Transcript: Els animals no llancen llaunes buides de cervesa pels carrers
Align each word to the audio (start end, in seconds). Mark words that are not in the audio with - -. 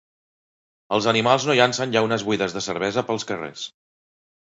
Els 0.97 1.09
animals 1.11 1.45
no 1.51 1.57
llancen 1.61 1.95
llaunes 1.97 2.27
buides 2.33 2.59
de 2.59 2.67
cervesa 2.71 3.09
pels 3.13 3.33
carrers 3.33 3.73